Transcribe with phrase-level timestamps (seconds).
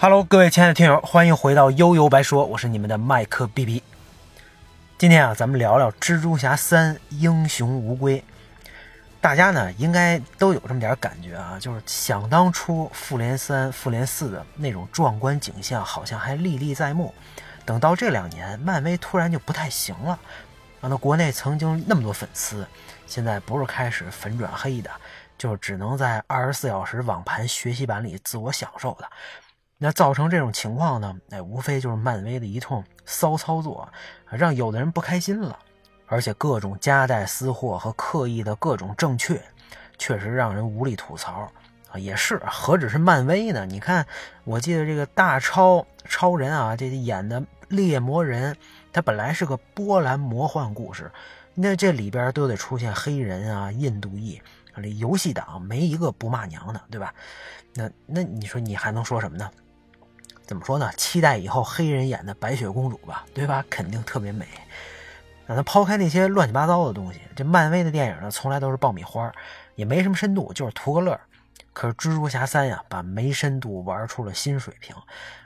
[0.00, 3.82] Hello，各位亲爱的听友，欢迎回到悠悠白说，我是你们的麦克 B B。
[4.96, 8.20] 今天啊，咱们聊聊《蜘蛛侠三：英雄无归》。
[9.20, 17.12] 大家呢，应该都有这么点感觉啊，就是想当初复联三、复联四的那种壮观景象，好像还历历在目。
[17.64, 20.12] 等到这两年，漫威突然就不太行了。
[20.80, 22.64] 啊，那国内曾经那么多粉丝，
[23.08, 24.88] 现在不是开始粉转黑的，
[25.36, 29.08] 就是只能在二十四小时网盘学习版里自我享受的。
[29.80, 31.16] 那造成这种情况呢？
[31.30, 33.88] 哎，无非就是漫威的一通骚操作，
[34.28, 35.56] 让有的人不开心了，
[36.06, 39.40] 而且各种夹带私货和刻意的各种正确，
[39.96, 41.48] 确实让人无力吐槽
[41.92, 41.98] 啊！
[41.98, 43.64] 也是，何止是漫威呢？
[43.66, 44.04] 你看，
[44.42, 48.56] 我记得这个大超超人啊，这演的猎魔人，
[48.92, 51.08] 他本来是个波兰魔幻故事，
[51.54, 54.42] 那这里边都得出现黑人啊、印度裔，
[54.74, 57.14] 这游戏党没一个不骂娘的，对吧？
[57.74, 59.48] 那那你说你还能说什么呢？
[60.48, 60.90] 怎么说呢？
[60.96, 63.62] 期待以后黑人演的白雪公主吧，对吧？
[63.68, 64.48] 肯定特别美。
[65.46, 69.30] 那他抛开那些乱七八糟的东西，这漫威的电影呢，从来都是爆米花，
[69.74, 71.20] 也没什么深度，就是图个乐。
[71.74, 74.96] 可是蜘蛛侠三呀，把没深度玩出了新水平，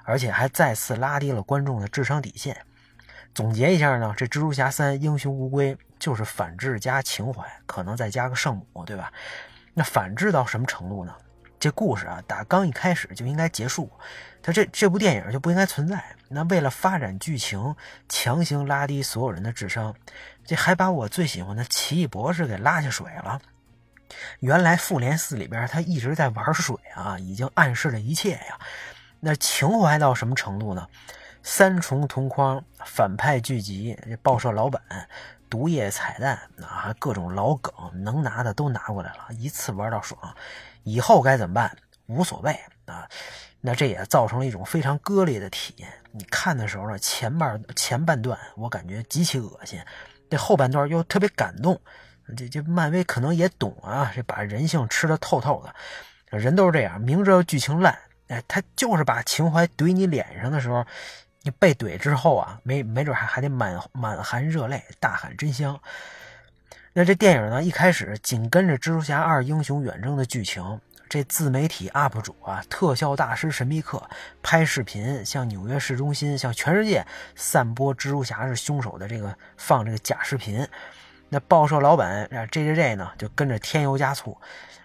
[0.05, 2.57] 而且还再次拉低了观众的智商底线。
[3.35, 9.13] 总结一下呢，这蜘蛛侠三英雄无归就是反制加情怀，可能再加个圣母，对吧？
[9.75, 11.13] 那反制到什么程度呢？
[11.63, 13.89] 这故事啊，打刚一开始就应该结束，
[14.43, 16.03] 他这这部电影就不应该存在。
[16.27, 17.77] 那为了发展剧情，
[18.09, 19.95] 强行拉低所有人的智商，
[20.45, 23.41] 这还把我最喜欢的奇异博士给拉下水了。
[24.41, 28.59] 原来复联四里边他一直在玩水啊，已经暗示了一切呀。
[29.21, 30.89] 那情怀到什么程度呢？
[31.45, 34.83] 三重同框，反派聚集，这报社老板，
[35.53, 40.19] 毒液彩蛋啊，各种老梗，能拿的都拿过来了，一次玩到爽。
[40.83, 41.77] 以后该怎么办？
[42.07, 43.07] 无所谓啊。
[43.61, 45.93] 那这也造成了一种非常割裂的体验。
[46.13, 49.79] 你看的时候呢，前半前半段我感觉极其恶心，
[50.31, 51.79] 这后半段又特别感动。
[52.35, 56.39] 这这漫威可能也懂啊，这把人性吃的透透的。
[56.39, 57.95] 人都是这样，明知道剧情烂，
[58.29, 60.83] 哎，他就是把情怀怼你脸上的时候，
[61.43, 65.79] 你被怼之后啊，没没准还还得满满含热泪，大喊真香。
[66.93, 67.63] 那这电影呢？
[67.63, 74.03] 一开始紧跟着《蜘蛛侠二：英雄远征》的剧情，这自媒体 UP 主啊，特效大师神秘客
[74.43, 77.05] 拍视频，向纽约市中心，向全世界
[77.35, 80.69] 散播蜘蛛侠是凶手的这个放这个假视频。
[81.31, 84.37] 那报社老板啊，J J J 呢，就跟着添油加醋。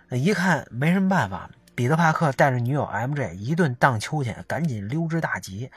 [0.08, 5.70] 那一看没什么办法，彼得帕克带着女友 M J 一顿荡秋千，赶紧溜之大吉。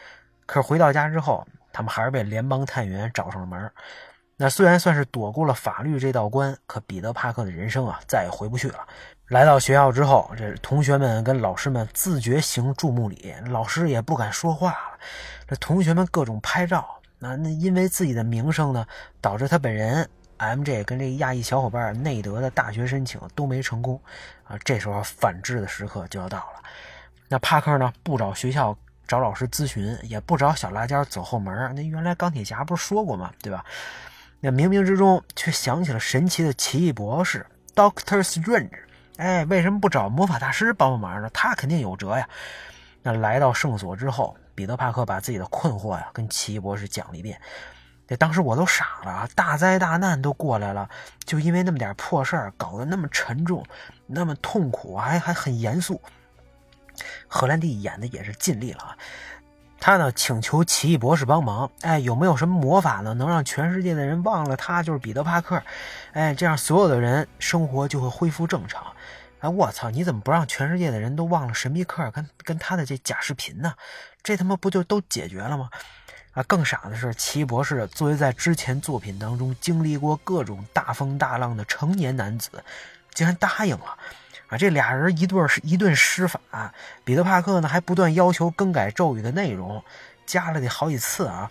[0.51, 3.71] 可是回到家之后，他们还是被联邦探员找上了门。
[4.37, 8.79] 那虽然算是躲过了法律这道关，可彼得·帕克的人生啊，再也回不去了。
[9.29, 14.99] 来到学校之后，这同学们跟老师们自觉行注目礼，老师也不敢说话了。
[15.47, 18.85] 这同学们各种拍照，那那因为自己的名声呢，
[19.21, 24.03] 导致他本人 MJ 跟这亚裔小伙伴内德的大学申请都没成功。
[24.43, 26.63] 啊，这时候反制的时刻就要到了。
[27.29, 28.77] 那帕克呢，不找学校
[29.11, 31.75] 找老师咨询，也不找小辣椒走后门。
[31.75, 33.33] 那原来钢铁侠不是说过吗？
[33.43, 33.65] 对吧？
[34.39, 37.45] 那冥冥之中却想起了神奇的奇异博士
[37.75, 38.71] Doctor Strange，
[39.17, 41.29] 哎，为什么不找魔法大师帮帮忙呢？
[41.35, 42.29] 他肯定有辙呀。
[43.03, 47.41] 那来到圣所之后，彼得·帕克把自己的困惑呀跟奇异博士讲了一遍。
[48.07, 49.29] 那当时我都傻了啊！
[49.35, 50.89] 大灾大难都过来了，
[51.25, 53.67] 就因为那么点破事儿，搞得那么沉重，
[54.07, 56.01] 那么痛苦，还还很严肃。
[57.29, 58.97] 荷兰弟演的也是尽力了啊。
[59.83, 63.15] 他呢请求奇异博士帮忙，哎，有没有什么魔法呢？
[63.15, 65.63] 能让全世界的人忘了他就是彼得·帕克，
[66.13, 68.85] 哎，这样所有的人生活就会恢复正常。
[69.39, 73.73] 哎，我操，你怎么不让全世界的人都忘了神秘客跟跟他的这假视频呢？
[74.23, 75.71] 这他妈不就都解决了吗？
[76.33, 82.63] 啊，更傻的是，奇异博士作为在之前作品当中经历过各种大风大浪的成年男子，
[83.15, 83.97] 竟然答应了。
[84.51, 86.41] 啊这俩人一对是一顿施法，
[87.05, 89.83] 彼得·帕克呢还不断要求更改咒语的内容，
[90.27, 91.51] 加了得好几次啊。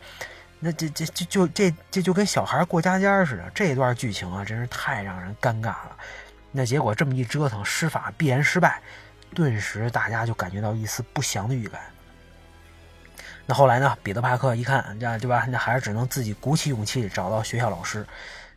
[0.60, 5.96] 那这这就就这这就跟小孩过家家似的，这段剧情啊真是太让人尴尬了。
[6.52, 8.82] 那结果这么一折腾，施法必然失败，
[9.34, 11.80] 顿时大家就感觉到一丝不祥的预感。
[13.46, 15.46] 那后来呢，彼得·帕克一看，这对吧？
[15.48, 18.06] 那还是只能自己鼓起勇气找到学校老师。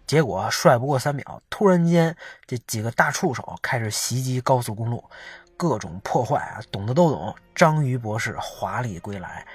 [0.06, 2.14] 结果帅不过三秒，突然间
[2.46, 5.02] 这几个大触手开始袭击高速公路，
[5.56, 7.34] 各种破坏啊，懂的都懂。
[7.54, 9.46] 章鱼博士华丽归来。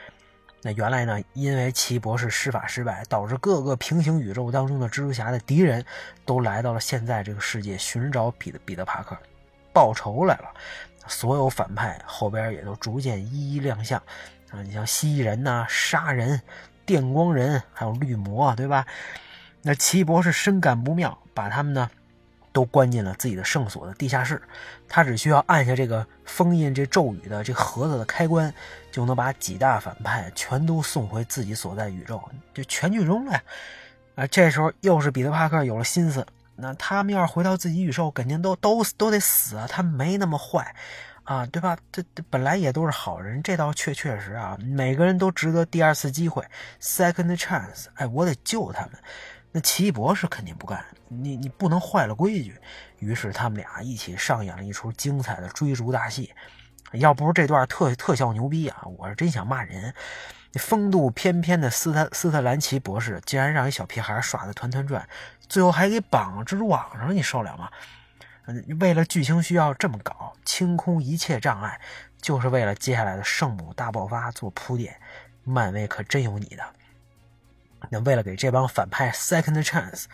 [0.61, 5.85] 那原来呢，因为奇博士施法失败，导致各个平行宇宙当中的蜘蛛侠的敌人
[6.25, 9.15] 都来到了现在这个世界寻找彼得彼得帕克。
[9.71, 10.51] 报仇来了。
[11.09, 13.97] 所有反派后边也都逐渐一一亮相
[14.51, 14.61] 啊！
[14.61, 16.41] 你像蜥蜴人呐、杀人、
[16.85, 18.85] 电光人，还有绿魔，对吧？
[19.67, 21.89] 那奇异博士深感不妙，把他们呢
[22.53, 24.41] 都关进了自己的圣所的地下室。
[24.87, 28.53] 他只需要按下这个封印这咒语的这盒子的开关，
[28.93, 32.23] 就能把几大反派全都送回自己所在宇宙，
[32.53, 33.43] 就全剧终了呀！
[34.15, 36.25] 啊，这时候又是彼得·帕克有了心思。
[36.55, 39.67] 那他们要是回到自己宇宙，肯定都都都得死啊！
[39.67, 40.73] 他没那么坏，
[41.23, 41.77] 啊，对吧？
[41.91, 46.41] 这这本来也都是好人，这倒确确实啊，每个人都值得第二次机会
[46.81, 47.87] ，second chance。
[47.95, 48.91] 哎，我得救他们。
[49.51, 52.59] 那奇异博士肯定不干，你你不能坏了规矩。
[52.99, 56.33] 于是他们俩一起上演了一出精彩的追逐大戏。
[56.94, 59.94] 要不是这段特特效牛逼啊，我是真想骂人。
[60.53, 65.07] 风度翩翩的斯特斯特兰奇博士，竟然让一小屁孩耍的团团转，
[65.47, 67.69] 最后还给绑蜘蛛网上，你受了吗？
[68.79, 71.79] 为了剧情需要这么搞，清空一切障碍，
[72.21, 75.00] 就是为了接下来的圣母大爆发做铺垫。
[75.43, 76.63] 漫威可真有你的！
[77.89, 80.06] 那为了给这帮反派 second chance，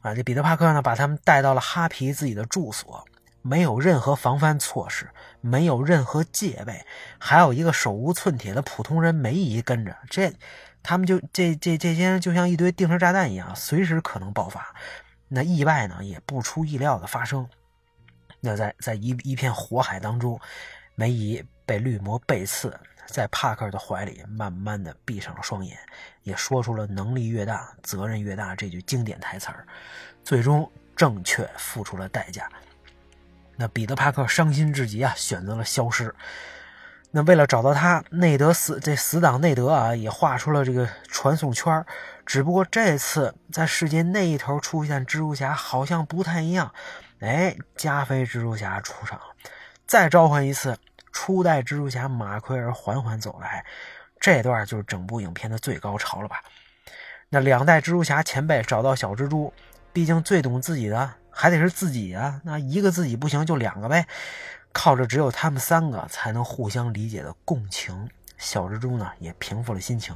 [0.00, 3.04] 啊，这彼得帕克呢，把他们带到了哈皮自己的住所。
[3.40, 5.08] 没有任何防范措施，
[5.40, 6.84] 没有任何戒备，
[7.18, 10.30] 还有一个手无寸铁的普通人梅姨跟着，这
[10.82, 14.74] 他们就这这这些人就像一堆定时炸弹一样，随时可能爆发。
[15.28, 17.48] 那意外呢也不出意料的发生。
[18.40, 20.38] 那在在一一片火海当中，
[20.94, 22.78] 梅姨被绿魔背刺，
[23.08, 25.76] 在帕克的怀里慢慢的闭上了双眼，
[26.22, 29.66] 也说出了“能力越大，责任越大”这句经典台词儿，
[30.22, 32.48] 最终正确付出了代价。
[33.56, 36.14] 那彼得·帕克伤心至极啊，选择了消失。
[37.10, 41.84] 那为了找到他，内德死这死党内德啊，也画出了这个传送圈。
[42.26, 46.70] 只不过这次在世界那一头出现蜘蛛侠，好像不太一样。
[47.20, 49.18] 哎，加菲蜘蛛侠出场，
[49.86, 50.78] 再召唤一次
[51.12, 53.64] 初代蜘蛛侠马奎尔缓缓走来。
[54.20, 56.42] 这段就是整部影片的最高潮了吧？
[57.28, 59.52] 那两代蜘蛛侠前辈找到小蜘蛛，
[59.92, 61.14] 毕竟最懂自己的。
[61.30, 64.08] 还得是自己啊，那一个自己不行就两个呗，
[64.72, 70.12] 靠着只有他们三个才能互相理解的共情，小蜘蛛呢也平复了心情，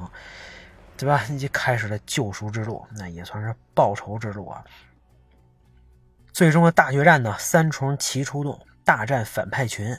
[0.97, 1.25] 对吧？
[1.39, 4.65] 就开始了救赎之路，那也算是报仇之路啊。
[6.33, 9.97] 最终的大决战呢，三重齐出动，大战反派群。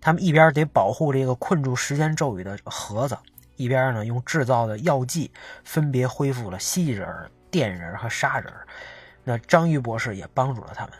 [0.00, 3.16] 他们一边得保护这个困住时间咒语的盒子，
[3.56, 5.30] 一边呢用制造的药剂
[5.64, 7.06] 分别恢复了蜥蜴人、
[7.50, 8.52] 电人和沙人。
[9.24, 10.92] 那章鱼博士也帮助了他们。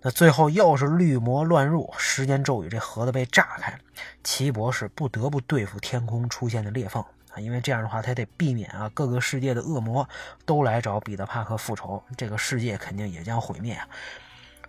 [0.00, 3.78] 那最后又是绿魔乱入，时间咒语这盒子被炸开，
[4.24, 7.00] 奇博士不得不对付天空出现的裂缝
[7.30, 10.08] 啊，因为这样的话他得避免啊各个世界的恶魔
[10.44, 13.86] 都来找彼得帕克复仇，这个世界肯定也将毁灭啊。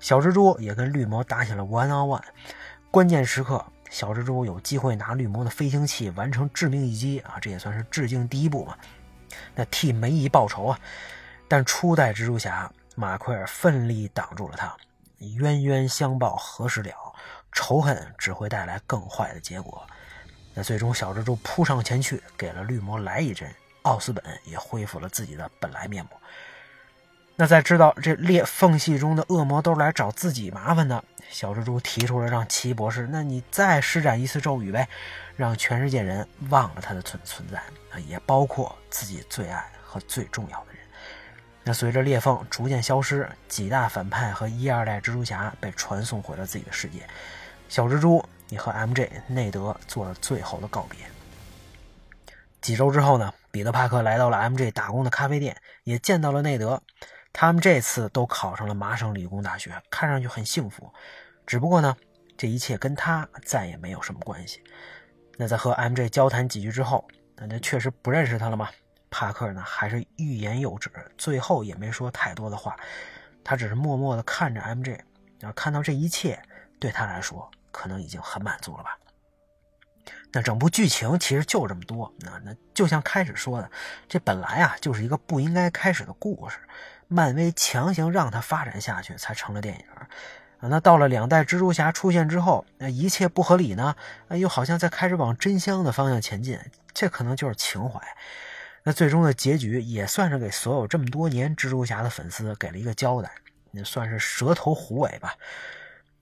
[0.03, 2.21] 小蜘蛛也跟绿魔打起了 one on one，
[2.91, 8.77] 关键时刻小蜘蛛有机会拿绿魔的飞行器完成致命一击啊，这也算是致敬第一部嘛。
[9.55, 10.79] 那替梅姨报仇啊，
[11.47, 12.69] 但初代蜘蛛侠。
[12.95, 14.75] 马奎尔奋力挡住了他，
[15.39, 16.93] 冤冤相报何时了？
[17.51, 19.81] 仇恨只会带来更坏的结果。
[20.53, 23.49] 那最终，小蜘蛛扑上前去，给了绿魔来一针，
[23.83, 26.11] 奥斯本也恢复了自己的本来面目。
[27.35, 34.87] 那在知道这裂缝隙中的恶魔都是来找自己麻烦的，小蜘蛛提出了让奇异博士，那你再施展一次咒语呗，
[35.35, 37.57] 让全世界人忘了他的存存在
[37.89, 40.81] 啊，也包括自己最爱和最重要的人。
[41.63, 47.07] 那随着裂缝逐渐消失，几大反派和一二代蜘蛛侠被传送回了自己的世界。
[47.67, 50.99] 小蜘蛛也和 MJ 内德做了最后的告别。
[52.61, 56.83] 几周之后呢，彼得帕克来到了 MJ 打工的咖啡店，也见到了内德。
[57.33, 60.93] 他们这次都考上了麻省理工大学，看上去很幸福。
[61.45, 61.97] 只不过呢，
[62.37, 64.63] 这一切跟他再也没有什么关系。
[65.35, 68.69] 那在和 MJ 交谈几句之后，那就确实不认识他了吗？
[69.09, 72.75] 帕克呢，还是欲言又止，最后也没说太多的话，
[73.43, 74.99] 他只是默默地看着 MJ，
[75.39, 76.41] 然后看到这一切，
[76.79, 78.97] 对他来说可能已经很满足了吧。
[80.31, 83.69] 那整部剧情其实就这么多，那那就像开始说的，
[84.07, 86.57] 这本来啊就是一个不应该开始的故事，
[87.13, 89.85] 漫威强行让它发展下去才成了电影。
[90.59, 93.95] 那到了两代蜘蛛侠出现之后，那一切不合理呢，
[94.29, 96.57] 又好像在开始往真相的方向前进，
[96.93, 98.01] 这可能就是情怀。
[98.83, 103.29] 那最终的结局也算是给所有这么多年蜘蛛侠的粉丝给了一个交代，
[103.71, 105.35] 也算是蛇头虎尾吧。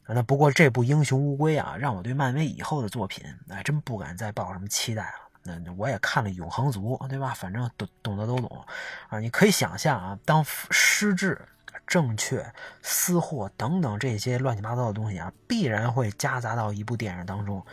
[0.08, 5.31] 那不过这部英雄乌龟啊，让我对漫威以后的作品哎真不敢再抱什么期待了。
[5.44, 7.34] 那我也看了永恒族，对吧？
[7.34, 8.66] 反正懂懂得都懂
[9.10, 9.20] 啊。
[9.20, 11.40] 你可以想象啊，当失智、
[11.88, 12.46] 正确、
[12.84, 17.66] 私货等等这些乱七八糟的东西啊，必然会夹杂到一部电影当中，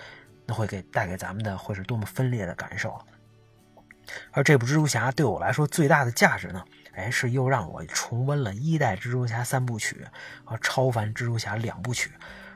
[0.47, 2.99] 那会给带给咱们的会是多么分裂的感受。
[4.33, 10.07] 而这部蜘蛛侠对我来说最大的价值呢，哎，是又让我重温了一代蜘蛛侠三部曲
[10.43, 12.11] 和超凡蜘蛛侠两部曲，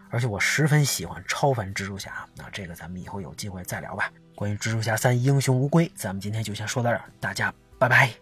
[0.09, 2.27] 而且我十分喜欢超凡蜘蛛侠。
[2.35, 4.11] 那这个咱们以后有机会再聊吧。
[4.35, 8.22] 关于蜘蛛侠三英雄无归，咱们今天就先说到这儿，大家拜拜。